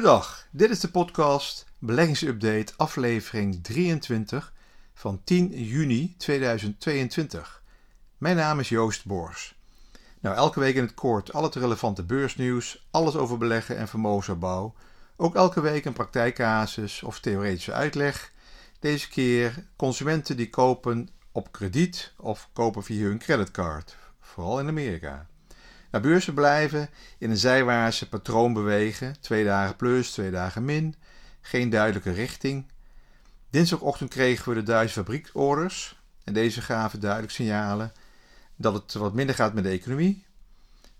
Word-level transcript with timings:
Goedendag, 0.00 0.46
dit 0.50 0.70
is 0.70 0.80
de 0.80 0.90
podcast 0.90 1.66
Beleggingsupdate 1.78 2.72
aflevering 2.76 3.62
23 3.64 4.52
van 4.94 5.20
10 5.24 5.64
juni 5.64 6.14
2022. 6.16 7.62
Mijn 8.18 8.36
naam 8.36 8.60
is 8.60 8.68
Joost 8.68 9.06
Boors. 9.06 9.54
Nou, 10.20 10.36
elke 10.36 10.60
week 10.60 10.74
in 10.74 10.82
het 10.82 10.94
kort 10.94 11.32
al 11.32 11.42
het 11.42 11.54
relevante 11.54 12.02
beursnieuws, 12.02 12.86
alles 12.90 13.16
over 13.16 13.38
beleggen 13.38 13.76
en 13.76 13.88
vermogensopbouw. 13.88 14.74
Ook 15.16 15.34
elke 15.34 15.60
week 15.60 15.84
een 15.84 15.92
praktijkcasus 15.92 17.02
of 17.02 17.20
theoretische 17.20 17.72
uitleg. 17.72 18.32
Deze 18.78 19.08
keer 19.08 19.66
consumenten 19.76 20.36
die 20.36 20.50
kopen 20.50 21.08
op 21.32 21.52
krediet 21.52 22.12
of 22.16 22.48
kopen 22.52 22.82
via 22.82 23.06
hun 23.06 23.18
creditcard, 23.18 23.96
vooral 24.20 24.60
in 24.60 24.68
Amerika. 24.68 25.26
Nou, 25.90 26.04
beurzen 26.04 26.34
blijven 26.34 26.88
in 27.18 27.30
een 27.30 27.36
zijwaartse 27.36 28.08
patroon 28.08 28.52
bewegen. 28.52 29.20
Twee 29.20 29.44
dagen 29.44 29.76
plus, 29.76 30.10
twee 30.10 30.30
dagen 30.30 30.64
min. 30.64 30.94
Geen 31.40 31.70
duidelijke 31.70 32.12
richting. 32.12 32.66
Dinsdagochtend 33.50 34.10
kregen 34.10 34.48
we 34.48 34.54
de 34.54 34.62
Duitse 34.62 34.94
fabriekorders. 34.94 35.98
En 36.24 36.32
deze 36.32 36.62
gaven 36.62 37.00
duidelijk 37.00 37.32
signalen 37.32 37.92
dat 38.56 38.74
het 38.74 38.92
wat 38.92 39.14
minder 39.14 39.34
gaat 39.34 39.54
met 39.54 39.64
de 39.64 39.70
economie. 39.70 40.24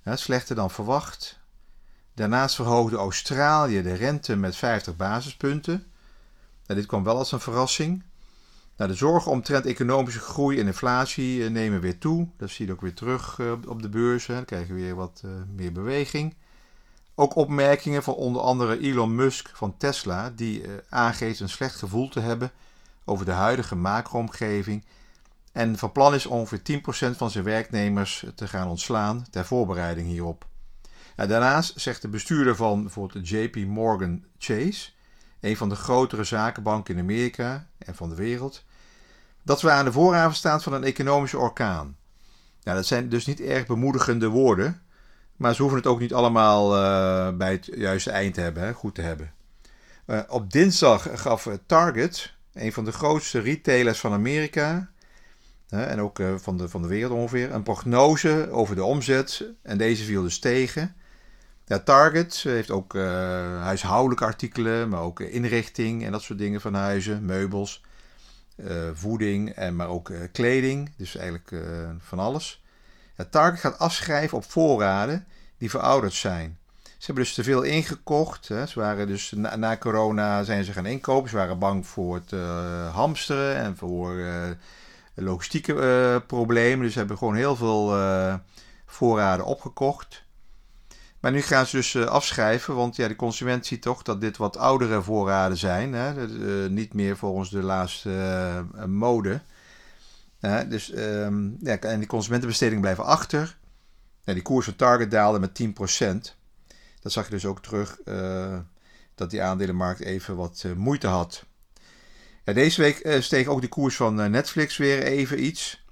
Slechter 0.05 0.57
dan 0.57 0.71
verwacht. 0.71 1.39
Daarnaast 2.15 2.55
verhoogde 2.55 2.97
Australië 2.97 3.83
de 3.83 3.95
rente 3.95 4.37
met 4.37 4.57
50 4.57 4.97
basispunten. 4.97 5.87
Nou, 6.67 6.81
dit 6.81 6.87
kwam 6.87 7.05
wel 7.05 7.17
als 7.17 7.33
een 7.33 7.41
verrassing. 7.41 8.03
Nou, 8.81 8.93
de 8.93 8.99
zorgen 8.99 9.31
omtrent 9.31 9.67
economische 9.67 10.21
groei 10.21 10.61
en 10.61 10.67
inflatie 10.67 11.45
eh, 11.45 11.51
nemen 11.51 11.81
weer 11.81 11.99
toe. 11.99 12.29
Dat 12.37 12.51
zie 12.51 12.67
je 12.67 12.73
ook 12.73 12.81
weer 12.81 12.95
terug 12.95 13.39
eh, 13.39 13.53
op 13.69 13.83
de 13.83 13.89
beurzen. 13.89 14.35
Dan 14.35 14.45
krijgen 14.45 14.75
we 14.75 14.81
weer 14.81 14.95
wat 14.95 15.21
eh, 15.25 15.31
meer 15.55 15.73
beweging. 15.73 16.35
Ook 17.15 17.35
opmerkingen 17.37 18.03
van 18.03 18.15
onder 18.15 18.43
andere 18.43 18.79
Elon 18.79 19.15
Musk 19.15 19.51
van 19.55 19.77
Tesla, 19.77 20.33
die 20.37 20.63
aangeeft 20.89 21.41
een 21.41 21.49
slecht 21.49 21.75
gevoel 21.75 22.09
te 22.09 22.21
hebben 22.21 22.51
over 23.05 23.25
de 23.25 23.31
huidige 23.31 23.77
macro-omgeving 23.77 24.85
en 25.53 25.79
van 25.79 25.93
plan 25.93 26.15
is 26.15 26.27
ongeveer 26.27 26.81
10% 27.13 27.17
van 27.17 27.31
zijn 27.31 27.45
werknemers 27.45 28.25
te 28.35 28.49
gaan 28.49 28.69
ontslaan 28.69 29.27
ter 29.31 29.45
voorbereiding 29.45 30.07
hierop. 30.07 30.47
daarnaast 31.17 31.81
zegt 31.81 32.03
de 32.03 32.09
bestuurder 32.09 32.57
van 32.57 32.83
bijvoorbeeld 32.83 33.29
JP 33.29 33.57
Morgan 33.57 34.25
Chase, 34.39 34.91
een 35.41 35.57
van 35.57 35.69
de 35.69 35.77
grotere 35.77 36.25
zakenbanken 36.25 36.95
in 36.95 37.01
Amerika 37.01 37.67
en 37.79 37.95
van 37.95 38.09
de 38.09 38.15
wereld, 38.15 38.65
dat 39.51 39.61
we 39.61 39.71
aan 39.71 39.85
de 39.85 39.93
vooravond 39.93 40.37
staan 40.37 40.63
van 40.63 40.73
een 40.73 40.85
economische 40.85 41.39
orkaan. 41.39 41.97
Nou, 42.63 42.77
dat 42.77 42.87
zijn 42.87 43.09
dus 43.09 43.27
niet 43.27 43.41
erg 43.41 43.67
bemoedigende 43.67 44.29
woorden, 44.29 44.83
maar 45.37 45.55
ze 45.55 45.61
hoeven 45.61 45.79
het 45.79 45.89
ook 45.89 46.01
niet 46.01 46.15
allemaal 46.15 46.77
uh, 46.77 47.37
bij 47.37 47.53
het 47.53 47.69
juiste 47.75 48.11
eind 48.11 48.35
te 48.35 48.41
hebben, 48.41 48.63
hè, 48.63 48.73
goed 48.73 48.95
te 48.95 49.01
hebben. 49.01 49.33
Uh, 50.07 50.21
op 50.29 50.53
dinsdag 50.53 51.21
gaf 51.21 51.49
Target, 51.67 52.35
een 52.53 52.73
van 52.73 52.85
de 52.85 52.93
grootste 52.93 53.41
retailers 53.41 54.01
van 54.01 54.13
Amerika, 54.13 54.91
en 55.69 56.01
ook 56.01 56.19
van, 56.37 56.57
de, 56.57 56.69
van 56.69 56.83
de 56.83 56.89
wereld 56.89 57.13
ongeveer, 57.13 57.55
een 57.55 57.63
prognose 57.63 58.49
over 58.51 58.75
de 58.75 58.85
omzet. 58.85 59.45
En 59.63 59.79
deze 59.79 60.05
viel 60.05 60.23
dus 60.23 60.39
tegen. 60.39 60.95
Target 61.85 62.35
heeft 62.35 62.71
ook 62.71 62.95
huishoudelijke 63.61 64.25
artikelen, 64.25 64.89
maar 64.89 65.01
ook 65.01 65.21
inrichting 65.21 66.05
en 66.05 66.13
dat 66.13 66.23
soort 66.23 66.39
dingen 66.39 66.61
van 66.61 66.75
huizen, 66.75 67.25
meubels. 67.25 67.83
Eh, 68.67 68.91
voeding, 68.93 69.51
en 69.51 69.77
maar 69.77 69.89
ook 69.89 70.11
eh, 70.11 70.19
kleding. 70.33 70.93
Dus 70.97 71.17
eigenlijk 71.17 71.53
eh, 71.53 71.61
van 71.99 72.19
alles. 72.19 72.63
Het 73.15 73.31
Target 73.31 73.61
gaat 73.61 73.79
afschrijven 73.79 74.37
op 74.37 74.51
voorraden 74.51 75.27
die 75.59 75.71
verouderd 75.71 76.13
zijn. 76.13 76.59
Ze 76.83 77.07
hebben 77.07 77.25
dus 77.25 77.35
te 77.35 77.45
veel 77.45 77.63
ingekocht. 77.63 78.49
Hè. 78.49 78.67
Ze 78.67 78.81
waren 78.81 79.07
dus 79.07 79.33
na, 79.37 79.57
na, 79.57 79.77
corona 79.77 80.43
zijn 80.43 80.65
ze 80.65 80.73
gaan 80.73 80.87
inkopen. 80.87 81.31
Ze 81.31 81.37
waren 81.37 81.59
bang 81.59 81.87
voor 81.87 82.15
het 82.15 82.31
hamsteren 82.93 83.57
en 83.57 83.77
voor 83.77 84.17
logistieke 85.15 86.23
problemen. 86.27 86.85
Dus 86.85 86.93
ze 86.93 86.99
hebben 86.99 87.19
gewoon 87.19 87.35
heel 87.35 87.57
veel 87.57 87.95
voorraden 88.87 89.45
opgekocht. 89.45 90.25
Maar 91.21 91.33
nu 91.33 91.43
gaan 91.43 91.67
ze 91.67 91.77
dus 91.77 91.95
uh, 91.95 92.05
afschrijven, 92.05 92.75
want 92.75 92.97
ja, 92.97 93.09
de 93.09 93.17
consument 93.17 93.67
ziet 93.67 93.83
toch 93.83 94.03
dat 94.03 94.21
dit 94.21 94.37
wat 94.37 94.57
oudere 94.57 95.03
voorraden 95.03 95.57
zijn. 95.57 95.93
Hè? 95.93 96.27
Uh, 96.27 96.71
niet 96.71 96.95
meer 96.95 97.17
volgens 97.17 97.51
de 97.51 97.63
laatste 97.63 98.11
uh, 98.77 98.85
mode. 98.85 99.41
dus, 100.69 100.97
um, 100.97 101.57
ja, 101.61 101.79
en 101.79 101.99
die 101.99 102.09
consumentenbestedingen 102.09 102.81
blijven 102.81 103.05
achter. 103.05 103.59
Die 104.25 104.43
koers 104.43 104.65
van 104.65 104.77
Target 104.77 105.11
daalde 105.11 105.39
met 105.39 105.61
10%. 105.63 106.37
Dat 107.01 107.13
zag 107.13 107.25
je 107.25 107.31
dus 107.31 107.47
ook 107.47 107.63
terug 107.63 107.99
dat 109.15 109.31
die 109.31 109.43
aandelenmarkt 109.43 110.01
even 110.01 110.37
wat 110.37 110.65
moeite 110.77 111.07
had. 111.07 111.45
Ja, 112.45 112.53
deze 112.53 112.83
week 112.83 113.23
steeg 113.23 113.47
ook 113.47 113.61
de 113.61 113.69
koers 113.69 113.97
van 113.97 114.31
Netflix 114.31 114.77
weer 114.77 115.03
even 115.03 115.45
iets. 115.45 115.85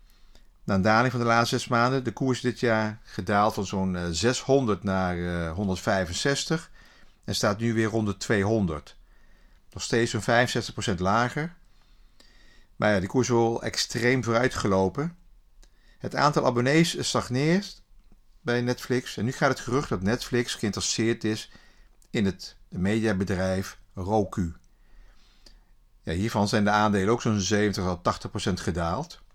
Na 0.68 0.74
een 0.74 0.82
daling 0.82 1.10
van 1.10 1.20
de 1.20 1.26
laatste 1.26 1.58
zes 1.58 1.68
maanden, 1.68 2.04
de 2.04 2.12
koers 2.12 2.40
dit 2.40 2.60
jaar 2.60 3.00
gedaald 3.02 3.54
van 3.54 3.66
zo'n 3.66 3.98
600 4.10 4.78
eh, 4.78 4.84
naar 4.84 5.48
165 5.48 6.70
eh, 6.72 6.78
en 7.24 7.34
staat 7.34 7.58
nu 7.58 7.74
weer 7.74 7.88
rond 7.88 8.06
de 8.06 8.16
200. 8.16 8.96
Nog 9.72 9.82
steeds 9.82 10.10
zo'n 10.10 10.22
65% 10.94 10.98
lager. 10.98 11.54
Maar 12.76 12.92
ja, 12.92 12.98
die 12.98 13.08
koers 13.08 13.28
is 13.28 13.34
wel 13.34 13.62
extreem 13.62 14.24
vooruitgelopen. 14.24 15.16
Het 15.98 16.14
aantal 16.14 16.46
abonnees 16.46 17.06
stagneert 17.06 17.82
bij 18.40 18.60
Netflix. 18.60 19.16
En 19.16 19.24
nu 19.24 19.32
gaat 19.32 19.50
het 19.50 19.60
gerucht 19.60 19.88
dat 19.88 20.02
Netflix 20.02 20.54
geïnteresseerd 20.54 21.24
is 21.24 21.50
in 22.10 22.24
het 22.24 22.56
mediabedrijf 22.68 23.78
Roku. 23.94 24.54
Ja, 26.02 26.12
hiervan 26.12 26.48
zijn 26.48 26.64
de 26.64 26.70
aandelen 26.70 27.12
ook 27.12 27.22
zo'n 27.22 27.40
70 27.40 27.84
tot 27.84 28.30
80% 28.48 28.52
gedaald. 28.52 29.26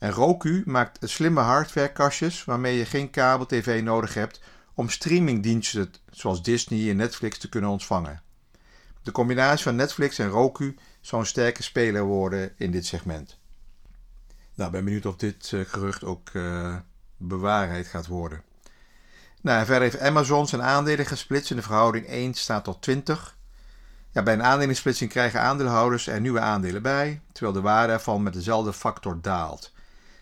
En 0.00 0.10
Roku 0.10 0.62
maakt 0.66 1.10
slimme 1.10 1.40
hardwarekastjes 1.40 2.44
waarmee 2.44 2.76
je 2.76 2.84
geen 2.84 3.10
kabel-tv 3.10 3.82
nodig 3.82 4.14
hebt 4.14 4.40
om 4.74 4.88
streamingdiensten 4.88 5.92
zoals 6.10 6.42
Disney 6.42 6.90
en 6.90 6.96
Netflix 6.96 7.38
te 7.38 7.48
kunnen 7.48 7.70
ontvangen. 7.70 8.22
De 9.02 9.12
combinatie 9.12 9.64
van 9.64 9.76
Netflix 9.76 10.18
en 10.18 10.28
Roku 10.28 10.76
zou 11.00 11.22
een 11.22 11.28
sterke 11.28 11.62
speler 11.62 12.02
worden 12.02 12.52
in 12.56 12.70
dit 12.70 12.86
segment. 12.86 13.38
Nou, 14.54 14.70
ben 14.70 14.84
benieuwd 14.84 15.06
of 15.06 15.16
dit 15.16 15.50
uh, 15.52 15.64
gerucht 15.66 16.04
ook 16.04 16.30
uh, 16.32 16.76
bewaarheid 17.16 17.86
gaat 17.86 18.06
worden. 18.06 18.42
Nou, 19.40 19.64
verder 19.64 19.82
heeft 19.82 20.00
Amazon 20.00 20.46
zijn 20.46 20.62
aandelen 20.62 21.06
gesplitst 21.06 21.50
in 21.50 21.56
de 21.56 21.62
verhouding 21.62 22.06
1 22.06 22.34
staat 22.34 22.64
tot 22.64 22.82
20. 22.82 23.36
Ja, 24.10 24.22
bij 24.22 24.34
een 24.34 24.42
aandelingssplitsing 24.42 25.10
krijgen 25.10 25.40
aandeelhouders 25.40 26.06
er 26.06 26.20
nieuwe 26.20 26.40
aandelen 26.40 26.82
bij, 26.82 27.20
terwijl 27.32 27.54
de 27.54 27.60
waarde 27.60 27.92
ervan 27.92 28.22
met 28.22 28.32
dezelfde 28.32 28.72
factor 28.72 29.18
daalt. 29.20 29.72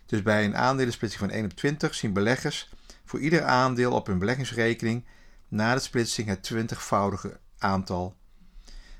Dus 0.08 0.22
bij 0.22 0.44
een 0.44 0.56
aandelensplitsing 0.56 1.20
van 1.20 1.30
1 1.30 1.44
op 1.44 1.52
20 1.52 1.94
zien 1.94 2.12
beleggers 2.12 2.70
voor 3.04 3.20
ieder 3.20 3.42
aandeel 3.42 3.92
op 3.92 4.06
hun 4.06 4.18
beleggingsrekening 4.18 5.04
na 5.48 5.74
de 5.74 5.80
splitsing 5.80 6.28
het 6.28 6.52
20-voudige 6.54 7.38
aantal. 7.58 8.16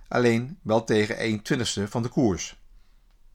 Alleen 0.09 0.59
wel 0.63 0.85
tegen 0.85 1.17
1 1.17 1.43
twintigste 1.43 1.89
van 1.89 2.03
de 2.03 2.09
koers. 2.09 2.63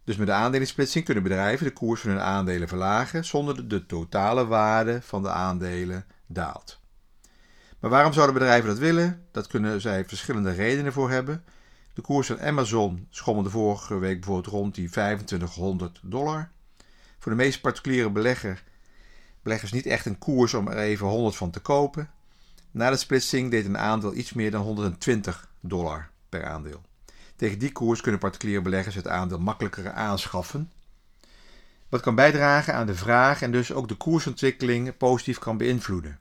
Dus 0.04 0.16
met 0.16 0.28
de 0.28 0.34
aandelensplitsing 0.34 1.06
kunnen 1.06 1.24
bedrijven 1.24 1.66
de 1.66 1.74
koers 1.74 2.02
van 2.02 2.10
hun 2.10 2.20
aandelen 2.20 2.68
verlagen 2.68 3.26
zonder 3.26 3.56
dat 3.56 3.70
de 3.70 3.86
totale 3.86 4.46
waarde 4.46 5.02
van 5.02 5.24
de 5.24 5.30
aandelen 5.30 6.06
daalt. 6.28 6.80
Maar 7.80 7.90
waarom 7.90 8.14
zouden 8.14 8.36
bedrijven 8.36 8.70
dat 8.70 8.78
willen? 8.78 9.26
Dat 9.32 9.48
kunnen 9.48 9.82
zij 9.82 10.06
verschillende 10.06 10.52
redenen 10.52 10.94
voor 10.94 11.10
hebben. 11.10 11.44
De 11.94 12.02
koers 12.02 12.28
van 12.28 12.42
Amazon 12.42 13.08
schommelde 13.10 13.50
vorige 13.50 13.98
week 13.98 14.20
bijvoorbeeld 14.20 14.54
rond 14.54 14.76
die 14.76 14.90
2500 14.90 16.00
dollar 16.04 16.52
voor 17.24 17.32
de 17.32 17.38
meeste 17.38 17.62
particuliere 17.62 18.10
belegger, 18.10 18.64
beleggers 19.42 19.72
niet 19.72 19.86
echt 19.86 20.06
een 20.06 20.18
koers 20.18 20.54
om 20.54 20.68
er 20.68 20.78
even 20.78 21.08
100 21.08 21.36
van 21.36 21.52
te 21.52 21.60
kopen. 21.60 22.10
Na 22.72 22.90
de 22.90 22.98
splitsing 22.98 23.52
deed 23.52 23.66
een 23.66 23.78
aandeel 23.78 24.16
iets 24.16 24.34
meer 24.34 24.52
dan 24.52 24.62
120 24.62 25.48
dollar 25.60 26.10
per 26.30 26.46
aandeel. 26.46 26.82
Tegen 27.36 27.60
die 27.60 27.72
koers 27.72 28.02
kunnen 28.02 28.20
particuliere 28.20 28.62
beleggers 28.62 28.96
het 28.96 29.08
aandeel 29.08 29.40
makkelijker 29.40 29.92
aanschaffen. 29.92 30.72
Wat 31.90 32.02
kan 32.02 32.16
bijdragen 32.16 32.74
aan 32.74 32.88
de 32.88 32.96
vraag 32.96 33.42
en 33.42 33.52
dus 33.52 33.72
ook 33.72 33.88
de 33.88 33.96
koersontwikkeling 33.96 34.98
positief 34.98 35.40
kan 35.40 35.58
beïnvloeden. 35.58 36.20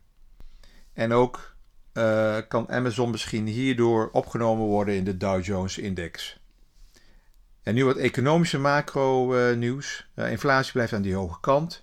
En 0.92 1.12
ook 1.12 1.54
uh, 1.92 2.36
kan 2.48 2.68
Amazon 2.70 3.10
misschien 3.10 3.46
hierdoor 3.46 4.08
opgenomen 4.12 4.66
worden 4.66 4.94
in 4.94 5.04
de 5.04 5.16
Dow 5.16 5.44
Jones 5.44 5.78
Index. 5.78 6.40
En 7.62 7.74
nu 7.74 7.84
wat 7.84 7.96
economische 7.96 8.58
macro-nieuws. 8.58 10.06
Uh, 10.14 10.30
inflatie 10.30 10.72
blijft 10.72 10.92
aan 10.92 11.02
die 11.02 11.14
hoge 11.14 11.40
kant. 11.40 11.82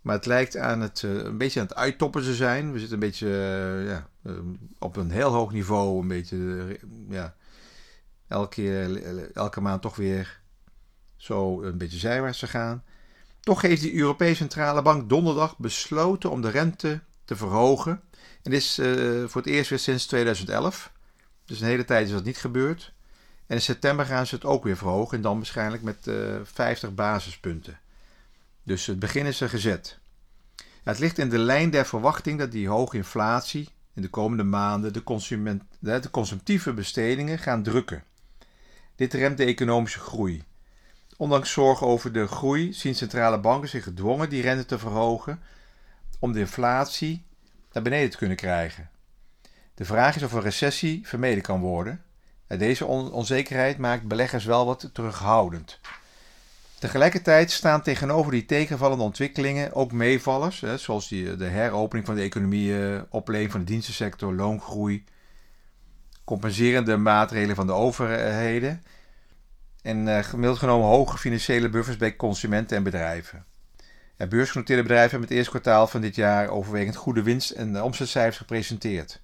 Maar 0.00 0.14
het 0.14 0.26
lijkt 0.26 0.56
aan 0.56 0.80
het, 0.80 1.02
uh, 1.02 1.24
een 1.24 1.38
beetje 1.38 1.60
aan 1.60 1.66
het 1.66 1.76
uittoppen 1.76 2.22
te 2.22 2.34
zijn. 2.34 2.72
We 2.72 2.78
zitten 2.78 2.94
een 2.94 3.08
beetje 3.08 3.26
uh, 3.26 3.88
ja, 3.88 4.08
op 4.78 4.96
een 4.96 5.10
heel 5.10 5.32
hoog 5.32 5.52
niveau. 5.52 6.00
Een 6.00 6.08
beetje, 6.08 6.78
ja, 7.08 7.34
elke, 8.28 8.48
keer, 8.48 9.32
elke 9.32 9.60
maand 9.60 9.82
toch 9.82 9.96
weer 9.96 10.40
zo 11.16 11.62
een 11.62 11.78
beetje 11.78 11.98
zijwaarts 11.98 12.38
te 12.38 12.46
gaan. 12.46 12.84
Toch 13.40 13.62
heeft 13.62 13.82
de 13.82 13.94
Europese 13.94 14.34
Centrale 14.34 14.82
Bank 14.82 15.08
donderdag 15.08 15.58
besloten 15.58 16.30
om 16.30 16.40
de 16.40 16.50
rente 16.50 17.00
te 17.24 17.36
verhogen. 17.36 18.00
En 18.42 18.50
dit 18.50 18.60
is 18.60 18.74
voor 19.26 19.40
het 19.40 19.50
eerst 19.50 19.70
weer 19.70 19.78
sinds 19.78 20.06
2011. 20.06 20.92
Dus 21.44 21.60
een 21.60 21.66
hele 21.66 21.84
tijd 21.84 22.06
is 22.06 22.12
dat 22.12 22.24
niet 22.24 22.38
gebeurd. 22.38 22.92
En 23.50 23.56
in 23.56 23.62
september 23.62 24.06
gaan 24.06 24.26
ze 24.26 24.34
het 24.34 24.44
ook 24.44 24.64
weer 24.64 24.76
verhogen 24.76 25.16
en 25.16 25.22
dan 25.22 25.36
waarschijnlijk 25.36 25.82
met 25.82 26.06
uh, 26.06 26.36
50 26.42 26.94
basispunten. 26.94 27.80
Dus 28.62 28.86
het 28.86 28.98
begin 28.98 29.26
is 29.26 29.40
er 29.40 29.48
gezet. 29.48 29.98
het 30.82 30.98
ligt 30.98 31.18
in 31.18 31.28
de 31.28 31.38
lijn 31.38 31.70
der 31.70 31.86
verwachting 31.86 32.38
dat 32.38 32.52
die 32.52 32.68
hoge 32.68 32.96
inflatie 32.96 33.68
in 33.94 34.02
de 34.02 34.08
komende 34.08 34.42
maanden 34.42 34.92
de, 34.92 35.02
consument, 35.02 35.62
de 35.78 36.10
consumptieve 36.10 36.72
bestedingen 36.72 37.38
gaan 37.38 37.62
drukken. 37.62 38.04
Dit 38.96 39.14
remt 39.14 39.36
de 39.36 39.44
economische 39.44 40.00
groei. 40.00 40.42
Ondanks 41.16 41.52
zorgen 41.52 41.86
over 41.86 42.12
de 42.12 42.26
groei 42.26 42.72
zien 42.72 42.94
centrale 42.94 43.40
banken 43.40 43.68
zich 43.68 43.84
gedwongen 43.84 44.30
die 44.30 44.42
rente 44.42 44.64
te 44.64 44.78
verhogen 44.78 45.42
om 46.18 46.32
de 46.32 46.38
inflatie 46.38 47.24
naar 47.72 47.82
beneden 47.82 48.10
te 48.10 48.16
kunnen 48.16 48.36
krijgen. 48.36 48.90
De 49.74 49.84
vraag 49.84 50.16
is 50.16 50.22
of 50.22 50.32
een 50.32 50.40
recessie 50.40 51.06
vermeden 51.06 51.42
kan 51.42 51.60
worden. 51.60 52.04
Deze 52.58 52.86
onzekerheid 52.86 53.78
maakt 53.78 54.08
beleggers 54.08 54.44
wel 54.44 54.66
wat 54.66 54.90
terughoudend. 54.92 55.80
Tegelijkertijd 56.78 57.50
staan 57.50 57.82
tegenover 57.82 58.32
die 58.32 58.46
tegenvallende 58.46 59.04
ontwikkelingen 59.04 59.74
ook 59.74 59.92
meevallers, 59.92 60.60
hè, 60.60 60.76
zoals 60.76 61.08
die, 61.08 61.36
de 61.36 61.44
heropening 61.44 62.06
van 62.06 62.14
de 62.14 62.22
economie, 62.22 62.84
eh, 62.84 63.02
opleving 63.08 63.50
van 63.50 63.60
de 63.60 63.66
dienstensector, 63.66 64.34
loongroei, 64.34 65.04
compenserende 66.24 66.96
maatregelen 66.96 67.56
van 67.56 67.66
de 67.66 67.72
overheden 67.72 68.82
en 69.82 70.06
uh, 70.06 70.18
gemiddeld 70.18 70.58
genomen 70.58 70.88
hoge 70.88 71.18
financiële 71.18 71.68
buffers 71.68 71.96
bij 71.96 72.16
consumenten 72.16 72.76
en 72.76 72.82
bedrijven. 72.82 73.44
Beursgenoteerde 74.28 74.82
bedrijven 74.82 75.10
hebben 75.10 75.28
het 75.28 75.36
eerste 75.36 75.50
kwartaal 75.50 75.86
van 75.86 76.00
dit 76.00 76.14
jaar 76.14 76.48
overwegend 76.48 76.96
goede 76.96 77.22
winst- 77.22 77.50
en 77.50 77.82
omzetcijfers 77.82 78.36
gepresenteerd. 78.36 79.20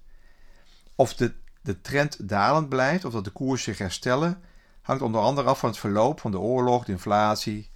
Of 0.95 1.13
de, 1.13 1.33
de 1.67 1.81
trend 1.81 2.29
dalend 2.29 2.69
blijft 2.69 3.05
of 3.05 3.13
dat 3.13 3.23
de 3.23 3.29
koersen 3.29 3.73
zich 3.73 3.77
herstellen, 3.77 4.41
hangt 4.81 5.01
onder 5.01 5.21
andere 5.21 5.47
af 5.47 5.59
van 5.59 5.69
het 5.69 5.77
verloop 5.77 6.19
van 6.19 6.31
de 6.31 6.39
oorlog, 6.39 6.85
de 6.85 6.91
inflatie 6.91 7.69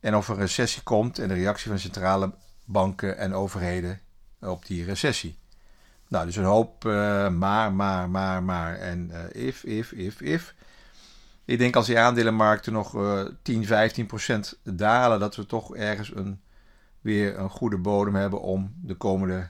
en 0.00 0.16
of 0.16 0.28
er 0.28 0.34
een 0.34 0.40
recessie 0.40 0.82
komt 0.82 1.18
en 1.18 1.28
de 1.28 1.34
reactie 1.34 1.70
van 1.70 1.78
centrale 1.78 2.32
banken 2.64 3.18
en 3.18 3.34
overheden 3.34 4.00
op 4.40 4.66
die 4.66 4.84
recessie. 4.84 5.38
Nou, 6.08 6.26
dus 6.26 6.36
een 6.36 6.44
hoop 6.44 6.84
uh, 6.84 6.92
maar, 7.28 7.72
maar, 7.72 8.10
maar, 8.10 8.42
maar 8.42 8.74
en 8.74 9.10
uh, 9.12 9.46
if, 9.46 9.64
if, 9.64 9.92
if, 9.92 10.20
if. 10.20 10.54
Ik 11.44 11.58
denk 11.58 11.76
als 11.76 11.86
die 11.86 11.98
aandelenmarkten 11.98 12.72
nog 12.72 12.94
uh, 12.94 13.24
10, 13.42 13.66
15 13.66 14.06
procent 14.06 14.58
dalen, 14.62 15.20
dat 15.20 15.36
we 15.36 15.46
toch 15.46 15.76
ergens 15.76 16.14
een, 16.14 16.40
weer 17.00 17.38
een 17.38 17.50
goede 17.50 17.78
bodem 17.78 18.14
hebben 18.14 18.40
om 18.40 18.74
de 18.82 18.94
komende 18.94 19.48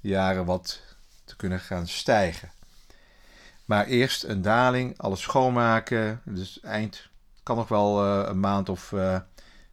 jaren 0.00 0.44
wat 0.44 0.80
te 1.24 1.36
kunnen 1.36 1.60
gaan 1.60 1.86
stijgen. 1.86 2.50
Maar 3.70 3.86
eerst 3.86 4.24
een 4.24 4.42
daling, 4.42 4.98
alles 4.98 5.20
schoonmaken. 5.20 6.20
Dus 6.24 6.60
eind 6.60 7.08
kan 7.42 7.56
nog 7.56 7.68
wel 7.68 8.04
uh, 8.04 8.28
een 8.28 8.40
maand 8.40 8.68
of 8.68 8.92
uh, 8.92 9.18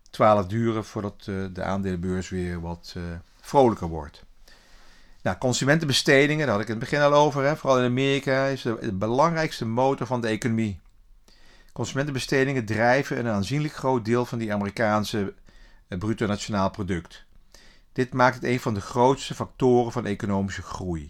twaalf 0.10 0.48
duren 0.48 0.86
voordat 0.86 1.26
uh, 1.30 1.46
de 1.54 1.64
aandelenbeurs 1.64 2.30
weer 2.30 2.62
wat 2.62 2.96
vrolijker 3.42 3.88
wordt. 3.88 4.24
Nou, 5.22 5.38
consumentenbestedingen, 5.38 6.46
daar 6.46 6.56
had 6.56 6.64
ik 6.64 6.70
in 6.70 6.80
het 6.80 6.90
begin 6.90 7.02
al 7.02 7.14
over. 7.14 7.44
Hè. 7.44 7.56
Vooral 7.56 7.80
in 7.80 7.86
Amerika 7.86 8.46
is 8.46 8.62
de, 8.62 8.78
de 8.82 8.94
belangrijkste 8.94 9.66
motor 9.66 10.08
van 10.08 10.22
de 10.22 10.28
economie. 10.28 10.80
Consumentenbestedingen 11.74 12.66
drijven 12.66 13.20
een 13.20 13.28
aanzienlijk 13.28 13.74
groot 13.74 14.06
deel 14.06 14.26
van 14.26 14.38
die 14.38 14.54
Amerikaanse 14.54 15.34
bruto 15.88 16.26
nationaal 16.26 16.70
product. 16.70 17.26
Dit 17.94 18.14
maakt 18.14 18.36
het 18.36 18.44
een 18.44 18.60
van 18.60 18.74
de 18.74 18.82
grootste 18.82 19.36
factoren 19.36 19.92
van 19.92 20.06
economische 20.06 20.62
groei. 20.62 21.10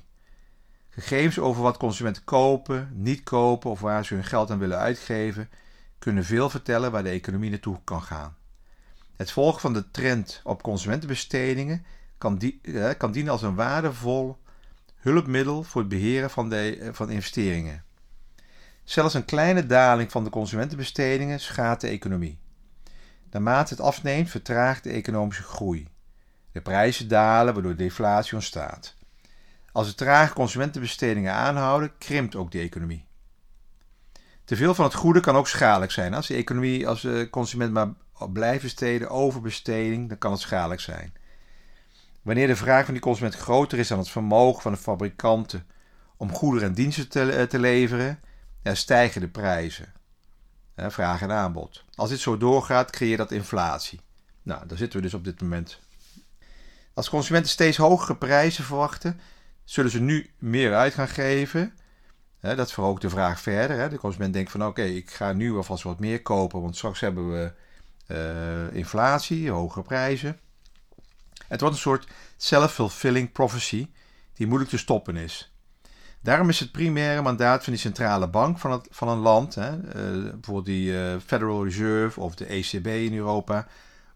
Gegevens 1.00 1.40
over 1.40 1.62
wat 1.62 1.78
consumenten 1.78 2.24
kopen, 2.24 2.90
niet 2.94 3.24
kopen 3.24 3.70
of 3.70 3.80
waar 3.80 4.06
ze 4.06 4.14
hun 4.14 4.24
geld 4.24 4.52
aan 4.52 4.60
willen 4.60 4.78
uitgeven, 4.78 5.50
kunnen 6.00 6.26
veel 6.26 6.50
vertellen 6.50 6.92
waar 6.92 7.04
de 7.04 7.10
economie 7.10 7.50
naartoe 7.50 7.80
kan 7.84 8.02
gaan. 8.02 8.36
Het 9.16 9.32
volgen 9.32 9.62
van 9.62 9.74
de 9.74 9.92
trend 9.92 10.42
op 10.44 10.64
consumentenbestedingen 10.64 11.86
kan, 12.18 12.38
die, 12.38 12.60
eh, 12.62 12.90
kan 12.98 13.12
dienen 13.12 13.32
als 13.32 13.42
een 13.42 13.56
waardevol 13.56 14.38
hulpmiddel 14.96 15.64
voor 15.64 15.82
het 15.82 15.90
beheren 15.90 16.30
van, 16.30 16.50
de, 16.50 16.78
eh, 16.78 16.90
van 16.92 17.10
investeringen. 17.10 17.84
Zelfs 18.84 19.14
een 19.14 19.26
kleine 19.26 19.66
daling 19.66 20.12
van 20.12 20.24
de 20.24 20.30
consumentenbestedingen 20.30 21.40
schaadt 21.40 21.82
de 21.82 21.88
economie. 21.88 22.40
Naarmate 23.32 23.74
het 23.74 23.84
afneemt, 23.84 24.30
vertraagt 24.30 24.84
de 24.84 24.92
economische 24.92 25.44
groei. 25.44 25.88
De 26.52 26.62
prijzen 26.62 27.08
dalen, 27.08 27.54
waardoor 27.54 27.76
deflatie 27.76 28.34
ontstaat. 28.34 28.96
Als 29.77 29.88
de 29.88 29.95
trage 29.95 30.33
consumentenbestedingen 30.33 31.33
aanhouden, 31.33 31.97
krimpt 31.97 32.35
ook 32.35 32.51
de 32.51 32.59
economie. 32.59 33.06
Te 34.45 34.56
veel 34.56 34.74
van 34.74 34.85
het 34.85 34.94
goede 34.94 35.19
kan 35.19 35.35
ook 35.35 35.47
schadelijk 35.47 35.91
zijn. 35.91 36.13
Als 36.13 36.27
de 36.27 36.35
economie, 36.35 36.88
als 36.88 37.01
de 37.01 37.27
consument 37.31 37.74
maar 37.74 37.94
blijft 38.29 38.63
besteden, 38.63 39.09
overbesteding, 39.09 40.09
dan 40.09 40.18
kan 40.18 40.31
het 40.31 40.41
schadelijk 40.41 40.81
zijn. 40.81 41.13
Wanneer 42.21 42.47
de 42.47 42.56
vraag 42.56 42.85
van 42.85 42.94
die 42.94 43.03
consument 43.03 43.35
groter 43.35 43.79
is 43.79 43.88
dan 43.88 43.97
het 43.97 44.09
vermogen 44.09 44.62
van 44.62 44.71
de 44.71 44.77
fabrikanten 44.77 45.65
om 46.15 46.33
goederen 46.33 46.68
en 46.68 46.74
diensten 46.75 47.09
te, 47.09 47.31
eh, 47.31 47.59
leveren, 47.59 48.19
stijgen 48.63 49.21
de 49.21 49.29
prijzen. 49.29 49.94
vraag 50.75 51.21
en 51.21 51.31
aanbod. 51.31 51.83
Als 51.95 52.09
dit 52.09 52.19
zo 52.19 52.38
doorgaat, 52.38 52.91
creëert 52.91 53.18
dat 53.18 53.31
inflatie. 53.31 54.00
Nou, 54.44 54.68
daar 54.68 54.77
zitten 54.77 55.00
we 55.00 55.06
dus 55.06 55.13
op 55.13 55.24
dit 55.24 55.41
moment. 55.41 55.79
Als 56.94 57.09
consumenten 57.09 57.51
steeds 57.51 57.77
hogere 57.77 58.15
prijzen 58.15 58.63
verwachten, 58.63 59.19
Zullen 59.68 59.92
ze 59.92 60.00
nu 60.00 60.30
meer 60.38 60.75
uit 60.75 60.94
gaan 60.94 61.08
geven? 61.08 61.74
dat 62.40 62.72
verhoogt 62.72 63.02
de 63.02 63.10
vraag 63.10 63.40
verder. 63.40 63.90
De 63.90 63.98
consument 63.98 64.34
denkt 64.34 64.52
van 64.52 64.66
oké, 64.66 64.81
ik 64.81 65.12
ga 65.12 65.34
nu 65.34 65.56
alvast 65.56 65.84
wat 65.84 66.00
meer 66.00 66.22
kopen, 66.22 66.62
want 66.62 66.75
straks 66.75 67.00
hebben 67.00 67.31
we 67.31 67.52
uh, 68.08 68.75
inflatie, 68.75 69.50
hogere 69.50 69.84
prijzen. 69.84 70.40
Het 71.48 71.62
wordt 71.62 71.75
een 71.75 71.81
soort 71.81 72.08
self-fulfilling 72.38 73.31
prophecy 73.31 73.90
die 74.34 74.48
moeilijk 74.48 74.69
te 74.69 74.78
stoppen 74.78 75.16
is. 75.16 75.54
Daarom 76.22 76.50
is 76.50 76.60
het 76.60 76.72
primaire 76.72 77.22
mandaat 77.22 77.63
van 77.63 77.74
die 77.74 77.81
centrale 77.81 78.30
bank 78.30 78.60
van, 78.60 78.86
van 78.90 79.08
een 79.08 79.18
land, 79.18 79.56
hè, 79.56 79.75
uh, 79.75 80.31
bijvoorbeeld 80.31 80.66
die 80.66 80.91
uh, 80.91 81.15
Federal 81.25 81.63
Reserve 81.63 82.20
of 82.20 82.36
de 82.36 82.46
ECB 82.46 82.88
in 82.88 83.13
Europa, 83.13 83.68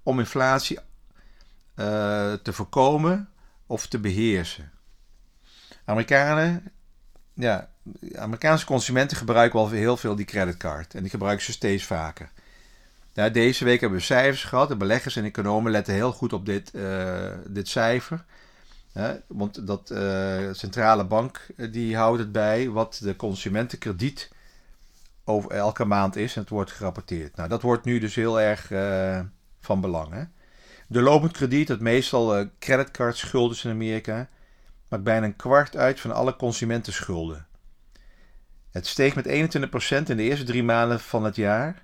om 0.04 0.20
inflatie 0.20 0.80
te 2.44 2.54
voorkomen 2.54 3.30
of 3.66 3.88
te 3.88 4.00
beheersen. 4.00 4.72
Amerikanen, 5.92 6.72
ja, 7.34 7.70
Amerikaanse 8.16 8.66
consumenten 8.66 9.18
gebruiken 9.18 9.60
wel 9.60 9.70
heel 9.70 9.98
veel 9.98 10.16
die 10.16 10.26
creditcard. 10.26 10.94
En 10.94 11.02
die 11.02 11.10
gebruiken 11.10 11.46
ze 11.46 11.52
steeds 11.52 11.86
vaker. 11.86 12.32
Deze 13.32 13.66
week 13.66 13.80
hebben 13.80 14.00
we 14.00 14.06
cijfers 14.06 14.44
gehad. 14.44 14.68
De 14.68 14.76
beleggers 14.76 15.16
en 15.16 15.24
economen 15.24 15.72
letten 15.72 15.94
heel 15.94 16.12
goed 16.12 16.34
op 16.34 16.46
dit, 16.46 16.72
uh, 16.76 17.32
dit 17.48 17.68
cijfer. 17.68 18.26
want 19.28 19.68
dat 19.68 19.92
uh, 19.92 20.50
centrale 20.52 21.06
bank 21.06 21.48
eh, 21.58 21.72
die 21.72 21.96
houdt 21.96 22.20
het 22.20 22.32
bij 22.32 22.70
wat 22.70 23.00
de 23.04 23.16
consumentenkrediet 23.16 24.32
over 25.24 25.52
elke 25.52 25.86
maand 25.86 26.16
is. 26.16 26.36
En 26.36 26.42
het 26.42 26.50
wordt 26.50 26.72
gerapporteerd. 26.72 27.36
Nou, 27.36 27.50
dat 27.50 27.62
wordt 27.62 27.86
nu 27.86 28.00
dus 28.00 28.16
heel 28.16 28.42
erg 28.42 28.68
van 29.60 29.82
belang. 29.82 30.14
Hè? 30.14 30.24
De 30.88 31.02
lopend 31.02 31.32
krediet, 31.32 31.68
dat 31.68 31.80
meestal 31.80 32.46
creditcard 32.60 33.34
in 33.64 33.72
Amerika 33.72 34.30
maakt 34.92 35.04
bijna 35.04 35.26
een 35.26 35.36
kwart 35.36 35.78
uit 35.78 36.00
van 36.00 36.12
alle 36.12 36.36
consumentenschulden. 36.36 37.48
Het 38.72 38.88
steeg 38.88 39.16
met 39.16 39.28
21% 39.28 39.30
in 40.10 40.18
de 40.18 40.24
eerste 40.24 40.46
drie 40.46 40.64
maanden 40.64 41.00
van 41.00 41.24
het 41.24 41.36
jaar. 41.36 41.84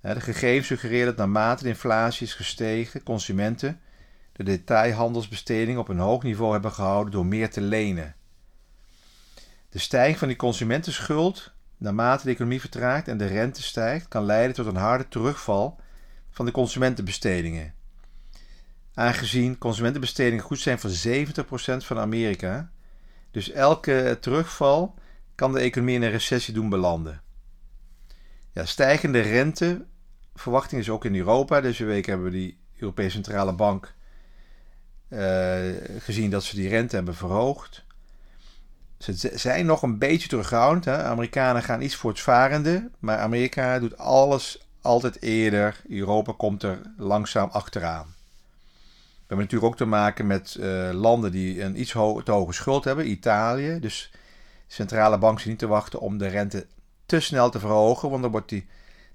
De 0.00 0.20
gegevens 0.20 0.66
suggereren 0.66 1.06
dat 1.06 1.16
naarmate 1.16 1.62
de 1.62 1.68
inflatie 1.68 2.26
is 2.26 2.34
gestegen, 2.34 3.02
consumenten 3.02 3.80
de 4.32 4.42
detailhandelsbesteding 4.42 5.78
op 5.78 5.88
een 5.88 5.98
hoog 5.98 6.22
niveau 6.22 6.52
hebben 6.52 6.72
gehouden 6.72 7.12
door 7.12 7.26
meer 7.26 7.50
te 7.50 7.60
lenen. 7.60 8.14
De 9.68 9.78
stijging 9.78 10.18
van 10.18 10.28
die 10.28 10.36
consumentenschuld, 10.36 11.52
naarmate 11.76 12.24
de 12.24 12.30
economie 12.30 12.60
vertraagt 12.60 13.08
en 13.08 13.18
de 13.18 13.26
rente 13.26 13.62
stijgt, 13.62 14.08
kan 14.08 14.24
leiden 14.24 14.54
tot 14.54 14.66
een 14.66 14.76
harde 14.76 15.08
terugval 15.08 15.80
van 16.30 16.44
de 16.44 16.52
consumentenbestedingen 16.52 17.74
aangezien 18.94 19.58
consumentenbestedingen 19.58 20.44
goed 20.44 20.60
zijn 20.60 20.78
voor 20.78 20.90
70% 20.90 21.84
van 21.84 21.98
Amerika. 21.98 22.70
Dus 23.30 23.50
elke 23.50 24.18
terugval 24.20 24.94
kan 25.34 25.52
de 25.52 25.60
economie 25.60 25.94
in 25.94 26.02
een 26.02 26.10
recessie 26.10 26.54
doen 26.54 26.68
belanden. 26.68 27.22
Ja, 28.52 28.64
stijgende 28.64 29.20
rente, 29.20 29.84
verwachting 30.34 30.80
is 30.80 30.90
ook 30.90 31.04
in 31.04 31.16
Europa. 31.16 31.60
Deze 31.60 31.84
week 31.84 32.06
hebben 32.06 32.26
we 32.26 32.32
die 32.32 32.58
Europese 32.76 33.10
Centrale 33.10 33.52
Bank 33.52 33.94
uh, 35.08 35.58
gezien 35.98 36.30
dat 36.30 36.44
ze 36.44 36.56
die 36.56 36.68
rente 36.68 36.96
hebben 36.96 37.14
verhoogd. 37.14 37.84
Ze 38.98 39.30
zijn 39.34 39.66
nog 39.66 39.82
een 39.82 39.98
beetje 39.98 40.28
terughoudend. 40.28 40.84
Hè? 40.84 41.02
Amerikanen 41.02 41.62
gaan 41.62 41.82
iets 41.82 41.94
voortvarende, 41.94 42.90
maar 42.98 43.18
Amerika 43.18 43.78
doet 43.78 43.98
alles 43.98 44.66
altijd 44.80 45.22
eerder. 45.22 45.80
Europa 45.88 46.32
komt 46.36 46.62
er 46.62 46.80
langzaam 46.96 47.48
achteraan. 47.48 48.14
We 49.30 49.36
hebben 49.36 49.50
natuurlijk 49.50 49.72
ook 49.72 49.88
te 49.88 49.96
maken 49.96 50.26
met 50.26 50.56
uh, 50.60 50.90
landen 50.92 51.32
die 51.32 51.62
een 51.62 51.80
iets 51.80 51.92
ho 51.92 52.22
te 52.22 52.32
hoge 52.32 52.52
schuld 52.52 52.84
hebben. 52.84 53.10
Italië. 53.10 53.78
Dus 53.80 54.12
centrale 54.66 55.18
bank 55.18 55.38
zit 55.38 55.48
niet 55.48 55.58
te 55.58 55.66
wachten 55.66 56.00
om 56.00 56.18
de 56.18 56.26
rente 56.26 56.66
te 57.06 57.20
snel 57.20 57.50
te 57.50 57.58
verhogen, 57.58 58.10
want 58.10 58.22
dan 58.22 58.30
wordt 58.30 58.48
die 58.48 58.66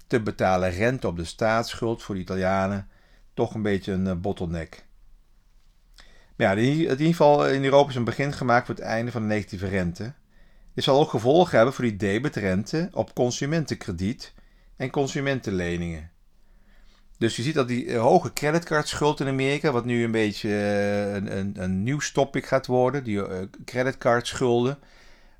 te 0.06 0.20
betalen 0.20 0.70
rente 0.70 1.06
op 1.06 1.16
de 1.16 1.24
staatsschuld 1.24 2.02
voor 2.02 2.14
de 2.14 2.20
Italianen 2.20 2.88
toch 3.34 3.54
een 3.54 3.62
beetje 3.62 3.92
een 3.92 4.06
eh, 4.06 4.16
bottleneck. 4.16 4.84
Maar 6.36 6.46
ja, 6.46 6.52
in 6.52 6.88
ieder 6.88 7.06
geval 7.06 7.48
in 7.48 7.64
Europa 7.64 7.90
is 7.90 7.96
een 7.96 8.04
begin 8.04 8.32
gemaakt 8.32 8.66
voor 8.66 8.74
het 8.74 8.84
einde 8.84 9.10
van 9.10 9.22
de 9.22 9.28
negatieve 9.28 9.68
rente. 9.68 10.12
Dit 10.74 10.84
zal 10.84 11.00
ook 11.00 11.10
gevolgen 11.10 11.56
hebben 11.56 11.74
voor 11.74 11.84
die 11.84 11.96
debitrente 11.96 12.88
op 12.92 13.14
consumentenkrediet 13.14 14.34
en 14.76 14.90
consumentenleningen. 14.90 16.10
Dus 17.18 17.36
je 17.36 17.42
ziet 17.42 17.54
dat 17.54 17.68
die 17.68 17.86
eh, 17.86 18.00
hoge 18.00 18.32
creditcardschuld 18.32 19.20
in 19.20 19.26
Amerika, 19.26 19.72
wat 19.72 19.84
nu 19.84 20.04
een 20.04 20.10
beetje 20.10 20.48
eh, 20.48 21.14
een, 21.14 21.38
een, 21.38 21.54
een 21.58 21.82
nieuw 21.82 21.98
topic 22.12 22.46
gaat 22.46 22.66
worden, 22.66 23.04
die 23.04 23.22
creditcardschulden, 23.64 24.78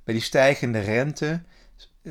bij 0.05 0.15
die 0.15 0.23
stijgende 0.23 0.79
rente 0.79 1.43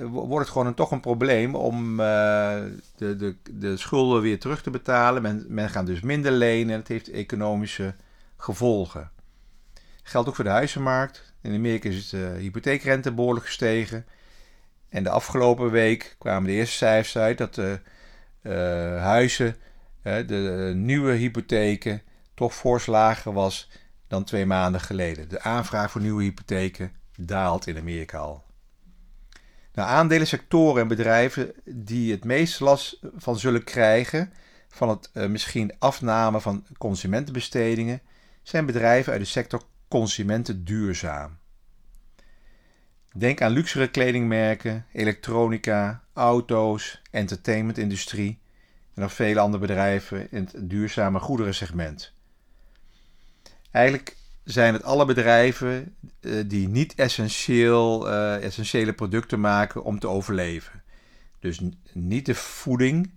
wordt 0.02 0.46
het 0.46 0.50
gewoon 0.50 0.68
een, 0.68 0.74
toch 0.74 0.92
een 0.92 1.00
probleem 1.00 1.56
om 1.56 1.98
de, 1.98 2.76
de, 2.96 3.36
de 3.52 3.78
schulden 3.78 4.22
weer 4.22 4.40
terug 4.40 4.62
te 4.62 4.70
betalen. 4.70 5.22
Men, 5.22 5.46
men 5.48 5.70
gaat 5.70 5.86
dus 5.86 6.02
minder 6.02 6.32
lenen 6.32 6.74
en 6.74 6.80
het 6.80 6.88
heeft 6.88 7.10
economische 7.10 7.96
gevolgen. 8.38 9.12
Geldt 10.04 10.30
ook 10.30 10.36
voor 10.36 10.44
de 10.44 10.50
huizenmarkt. 10.50 11.34
In 11.42 11.54
Amerika 11.54 11.90
is 11.90 12.10
de 12.10 12.36
hypotheekrente 12.40 13.12
behoorlijk 13.12 13.46
gestegen. 13.46 14.06
En 14.90 15.04
de 15.04 15.10
afgelopen 15.10 15.72
week 15.72 16.16
kwamen 16.20 16.50
de 16.50 16.56
eerste 16.56 16.76
cijfers 16.76 17.18
uit 17.18 17.38
dat 17.38 17.56
de 17.56 17.80
huizen, 19.00 19.56
uh, 20.04 20.28
de 20.28 20.72
nieuwe 20.76 21.12
hypotheken, 21.12 22.02
toch 22.34 22.56
fors 22.56 22.86
lager 22.86 23.34
was 23.34 23.70
dan 24.08 24.24
twee 24.24 24.46
maanden 24.46 24.82
geleden. 24.82 25.30
De 25.30 25.42
aanvraag 25.42 25.92
voor 25.92 26.02
nieuwe 26.02 26.24
hypotheken 26.24 26.92
daalt 27.18 27.68
in 27.68 27.78
Amerika 27.78 28.18
al. 28.18 28.44
Nou, 29.74 29.90
aandelen, 29.90 30.28
sectoren 30.28 30.82
en 30.82 30.88
bedrijven 30.88 31.52
die 31.66 32.12
het 32.12 32.24
meest 32.24 32.60
last 32.60 33.00
van 33.16 33.40
zullen 33.40 33.64
krijgen 33.64 34.34
van 34.68 34.90
het 34.90 35.10
uh, 35.14 35.28
misschien 35.28 35.74
afname 35.80 36.42
van 36.42 36.66
consumentenbestedingen 36.78 38.02
zijn 38.44 38.66
bedrijven 38.66 39.12
uit 39.12 39.22
de 39.22 39.28
sector 39.28 39.62
consumenten 39.88 40.66
duurzaam. 40.66 41.38
Denk 43.18 43.42
aan 43.42 43.52
luxere 43.52 43.88
kledingmerken, 43.88 44.86
elektronica, 44.92 46.04
auto's, 46.14 47.02
entertainmentindustrie 47.12 48.40
en 48.94 49.02
nog 49.02 49.14
vele 49.14 49.40
andere 49.40 49.66
bedrijven 49.68 50.32
in 50.32 50.50
het 50.52 50.70
duurzame 50.70 51.20
goederensegment. 51.20 52.14
Eigenlijk 53.72 54.16
zijn 54.44 54.74
het 54.74 54.84
alle 54.84 55.06
bedrijven 55.06 55.96
uh, 56.22 56.44
die 56.48 56.68
niet 56.68 56.96
essentieel, 56.96 58.08
uh, 58.08 58.44
essentiële 58.44 58.94
producten 58.94 59.40
maken 59.40 59.84
om 59.84 60.00
te 60.00 60.08
overleven. 60.08 60.84
Dus 61.40 61.62
niet 61.94 62.26
de 62.26 62.36
voeding, 62.36 63.12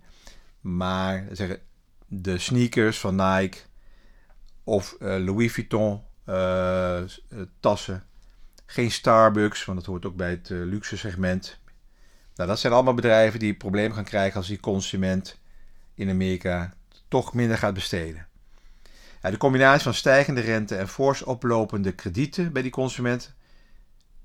maar 0.60 1.26
zeggen, 1.32 1.60
de 2.06 2.38
sneakers 2.38 2.98
van 2.98 3.14
Nike, 3.14 3.58
of 4.64 4.96
uh, 5.00 5.16
Louis 5.16 5.52
Vuitton 5.52 6.02
tassen. 7.60 8.07
Geen 8.70 8.90
Starbucks, 8.90 9.64
want 9.64 9.78
dat 9.78 9.86
hoort 9.86 10.06
ook 10.06 10.16
bij 10.16 10.30
het 10.30 10.48
luxe 10.48 10.96
segment. 10.96 11.58
Nou, 12.34 12.48
dat 12.48 12.58
zijn 12.58 12.72
allemaal 12.72 12.94
bedrijven 12.94 13.38
die 13.38 13.54
problemen 13.54 13.94
gaan 13.94 14.04
krijgen 14.04 14.36
als 14.36 14.48
die 14.48 14.60
consument 14.60 15.38
in 15.94 16.10
Amerika 16.10 16.74
toch 17.08 17.34
minder 17.34 17.58
gaat 17.58 17.74
besteden. 17.74 18.26
Ja, 19.22 19.30
de 19.30 19.36
combinatie 19.36 19.82
van 19.82 19.94
stijgende 19.94 20.40
rente 20.40 20.76
en 20.76 20.88
fors 20.88 21.22
oplopende 21.22 21.92
kredieten 21.92 22.52
bij 22.52 22.62
die 22.62 22.70
consument 22.70 23.34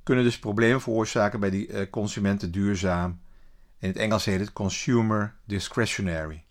kunnen 0.03 0.23
dus 0.23 0.39
problemen 0.39 0.81
veroorzaken 0.81 1.39
bij 1.39 1.49
die 1.49 1.67
uh, 1.67 1.89
consumenten 1.89 2.51
duurzaam. 2.51 3.21
In 3.79 3.87
het 3.87 3.97
Engels 3.97 4.25
heet 4.25 4.39
het 4.39 4.53
consumer 4.53 5.35
discretionary. 5.45 6.43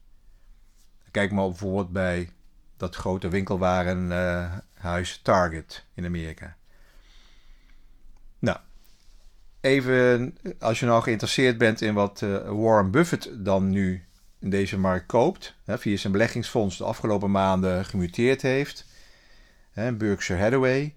Kijk 1.11 1.33
maar 1.33 1.49
bijvoorbeeld 1.49 1.93
bij 1.93 2.31
dat 2.77 2.97
grote 2.97 3.29
winkelwarenhuis 3.29 5.21
Target 5.23 5.85
in 5.95 6.05
Amerika. 6.05 6.57
Nou, 8.43 8.59
even 9.63 10.37
als 10.59 10.81
je 10.81 10.87
nou 10.87 11.03
geïnteresseerd 11.03 11.59
bent 11.59 11.81
in 11.81 11.95
wat 11.95 12.21
uh, 12.25 12.37
Warren 12.49 12.91
Buffett 12.91 13.31
dan 13.33 13.71
nu 13.71 14.05
in 14.39 14.51
deze 14.51 14.79
markt 14.79 15.07
koopt, 15.07 15.55
hè, 15.65 15.79
via 15.79 15.97
zijn 15.97 16.13
beleggingsfonds 16.13 16.79
de 16.79 16.85
afgelopen 16.85 17.31
maanden 17.31 17.85
gemuteerd 17.85 18.43
heeft, 18.43 18.87
hè, 19.73 19.93
Berkshire 19.93 20.43
Hathaway. 20.43 20.95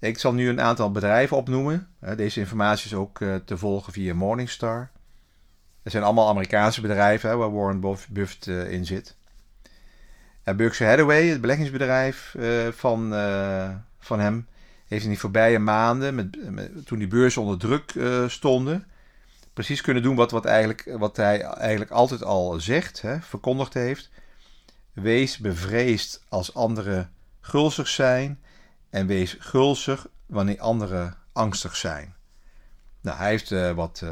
Ik 0.00 0.18
zal 0.18 0.32
nu 0.32 0.48
een 0.48 0.60
aantal 0.60 0.92
bedrijven 0.92 1.36
opnoemen. 1.36 1.88
Deze 2.16 2.40
informatie 2.40 2.86
is 2.86 2.94
ook 2.94 3.20
uh, 3.20 3.34
te 3.34 3.58
volgen 3.58 3.92
via 3.92 4.14
Morningstar. 4.14 4.90
Het 5.82 5.92
zijn 5.92 6.04
allemaal 6.04 6.28
Amerikaanse 6.28 6.80
bedrijven 6.80 7.30
hè, 7.30 7.36
waar 7.36 7.54
Warren 7.54 7.98
Buffett 8.10 8.46
uh, 8.46 8.70
in 8.70 8.86
zit. 8.86 9.16
Ja, 10.44 10.54
Berkshire 10.54 10.90
Hathaway, 10.90 11.26
het 11.26 11.40
beleggingsbedrijf 11.40 12.36
van, 12.70 13.08
van 13.98 14.20
hem, 14.20 14.46
heeft 14.88 15.02
in 15.04 15.10
die 15.10 15.18
voorbije 15.18 15.58
maanden, 15.58 16.14
met, 16.14 16.86
toen 16.86 16.98
die 16.98 17.06
beurzen 17.06 17.42
onder 17.42 17.58
druk 17.58 17.94
uh, 17.94 18.28
stonden, 18.28 18.86
precies 19.52 19.80
kunnen 19.80 20.02
doen 20.02 20.16
wat, 20.16 20.30
wat, 20.30 20.44
eigenlijk, 20.44 20.94
wat 20.98 21.16
hij 21.16 21.40
eigenlijk 21.40 21.90
altijd 21.90 22.22
al 22.22 22.60
zegt, 22.60 23.00
hè, 23.00 23.20
verkondigd 23.20 23.74
heeft. 23.74 24.10
Wees 24.92 25.38
bevreesd 25.38 26.24
als 26.28 26.54
anderen 26.54 27.10
gulzig 27.40 27.88
zijn 27.88 28.40
en 28.90 29.06
wees 29.06 29.36
gulzig 29.38 30.06
wanneer 30.26 30.60
anderen 30.60 31.16
angstig 31.32 31.76
zijn. 31.76 32.14
Nou, 33.00 33.18
hij 33.18 33.28
heeft 33.28 33.74
wat 33.74 34.04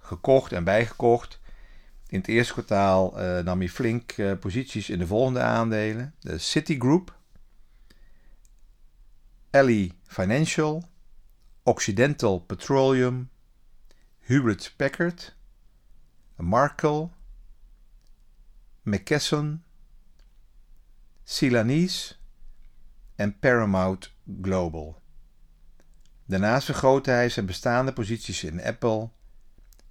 gekocht 0.00 0.52
en 0.52 0.64
bijgekocht. 0.64 1.40
In 2.06 2.18
het 2.18 2.28
eerste 2.28 2.52
kwartaal 2.52 3.14
nam 3.42 3.58
hij 3.58 3.68
flink 3.68 4.14
posities 4.40 4.90
in 4.90 4.98
de 4.98 5.06
volgende 5.06 5.40
aandelen: 5.40 6.14
de 6.20 6.38
Citigroup, 6.38 7.14
Ally 9.54 9.92
Financial, 10.06 10.82
Occidental 11.62 12.40
Petroleum, 12.40 13.30
Hewlett 14.18 14.74
Packard, 14.76 15.32
Markel, 16.36 17.12
McKesson, 18.82 19.62
Celanese 21.24 22.14
en 23.16 23.38
Paramount 23.38 24.12
Global. 24.42 25.02
Daarnaast 26.24 26.64
vergrootte 26.64 27.10
hij 27.10 27.28
zijn 27.28 27.46
bestaande 27.46 27.92
posities 27.92 28.44
in 28.44 28.62
Apple, 28.62 29.10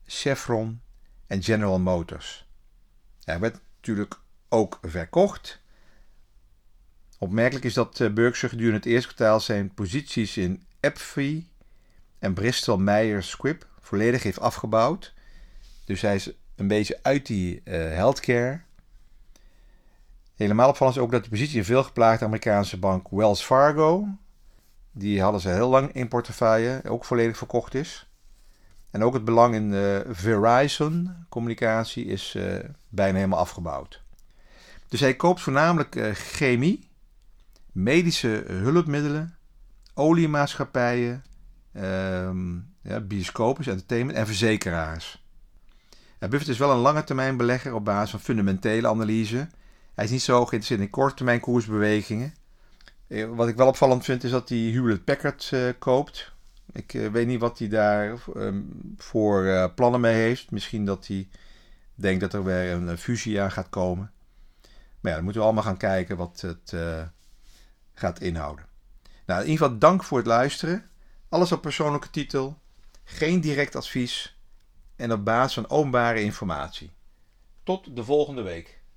Chevron 0.06 0.82
en 1.28 1.44
General 1.44 1.80
Motors. 1.80 2.48
Hij 3.24 3.40
werd 3.40 3.60
natuurlijk 3.76 4.22
ook 4.50 4.80
verkocht. 4.82 5.63
Opmerkelijk 7.24 7.66
is 7.66 7.74
dat 7.74 8.00
eh, 8.00 8.14
Berkshire 8.14 8.56
gedurende 8.56 8.78
het 8.78 8.86
eerste 8.86 9.14
kwartaal 9.14 9.40
zijn 9.40 9.74
posities 9.74 10.38
in 10.38 10.64
AbbVie 10.80 11.50
en 12.20 12.34
Bristol 12.34 12.78
Myers 12.78 13.30
Squibb 13.30 13.68
volledig 13.80 14.24
heeft 14.24 14.40
afgebouwd. 14.40 15.14
Dus 15.86 16.02
hij 16.02 16.16
is 16.16 16.32
een 16.56 16.68
beetje 16.68 17.00
uit 17.02 17.26
die 17.26 17.62
uh, 17.66 17.74
healthcare. 17.74 18.62
Helemaal 20.36 20.70
opvallend 20.70 20.98
is 20.98 21.04
ook 21.04 21.12
dat 21.12 21.24
de 21.24 21.30
positie 21.30 21.58
in 21.58 21.66
veel 21.66 21.84
geplaagde 21.84 22.26
Amerikaanse 22.26 22.80
bank 22.80 23.08
Wells 23.10 23.44
Fargo, 23.44 24.08
die 24.92 25.22
hadden 25.22 25.42
ze 25.42 25.50
heel 25.50 25.70
lang 25.70 25.94
in 25.94 26.08
portefeuille, 26.08 26.82
ook 26.88 27.06
volledig 27.06 27.38
verkocht 27.38 27.74
is. 27.74 28.08
En 28.92 29.04
ook 29.04 29.14
het 29.14 29.26
belang 29.26 29.56
in 29.56 29.72
uh, 29.72 30.00
Verizon 30.10 31.26
communicatie 31.30 32.06
is 32.06 32.38
bijna 32.90 33.16
helemaal 33.16 33.40
afgebouwd. 33.40 34.02
Dus 34.88 35.00
hij 35.00 35.16
koopt 35.16 35.42
voornamelijk 35.42 36.12
chemie, 36.14 36.92
medische 37.74 38.44
hulpmiddelen, 38.48 39.38
oliemaatschappijen, 39.94 41.24
ehm, 41.74 42.56
ja, 42.82 43.00
bioscopen, 43.00 43.66
entertainment 43.66 44.18
en 44.18 44.26
verzekeraars. 44.26 45.26
Ja, 46.20 46.28
Buffett 46.28 46.52
is 46.52 46.58
wel 46.58 46.72
een 46.72 46.78
lange 46.78 47.04
termijn 47.04 47.38
belegger 47.38 47.74
op 47.74 47.86
basis 47.86 48.10
van 48.10 48.20
fundamentele 48.20 48.88
analyse. 48.88 49.48
Hij 49.94 50.06
is 50.06 50.12
niet 50.12 50.22
zo 50.22 50.36
geïnteresseerd 50.36 50.80
in 50.80 50.90
korte 50.90 51.16
termijn 51.16 51.40
koersbewegingen. 51.40 52.34
Wat 53.36 53.48
ik 53.48 53.56
wel 53.56 53.68
opvallend 53.68 54.04
vind 54.04 54.24
is 54.24 54.32
dat 54.32 54.50
hij 54.50 54.58
Hewlett 54.58 55.04
Packard 55.04 55.54
koopt. 55.80 56.32
Ik 56.72 56.94
uh, 56.94 57.12
weet 57.12 57.28
niet 57.28 57.40
wat 57.40 57.60
hij 57.60 57.68
daar 57.68 58.18
um, 58.36 58.94
voor 58.98 59.72
plannen 59.76 60.02
mee 60.02 60.14
heeft. 60.14 60.52
Misschien 60.52 60.86
dat 60.86 61.08
hij 61.08 61.30
denkt 61.96 62.22
dat 62.22 62.34
er 62.34 62.44
weer 62.44 62.72
een 62.72 62.98
fusie 62.98 63.42
aan 63.42 63.52
gaat 63.52 63.70
komen. 63.70 64.12
Maar 65.00 65.12
ja, 65.12 65.14
dan 65.14 65.24
moeten 65.24 65.42
we 65.42 65.48
allemaal 65.48 65.64
gaan 65.66 65.78
kijken 65.78 66.18
wat 66.18 66.42
het 66.42 66.74
gaat 67.94 68.20
inhouden. 68.20 68.66
Nou, 69.26 69.42
in 69.42 69.50
ieder 69.50 69.64
geval 69.64 69.80
dank 69.80 70.04
voor 70.04 70.18
het 70.18 70.28
luisteren. 70.28 70.90
Alles 71.30 71.52
op 71.52 71.62
persoonlijke 71.62 72.10
titel. 72.10 72.62
Geen 73.04 73.42
direct 73.42 73.76
advies. 73.76 74.38
En 74.96 75.12
op 75.12 75.26
basis 75.26 75.54
van 75.54 75.70
openbare 75.70 76.22
informatie. 76.22 76.94
Tot 77.64 77.96
de 77.96 78.04
volgende 78.04 78.42
week. 78.42 78.83